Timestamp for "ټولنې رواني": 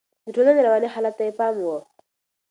0.35-0.87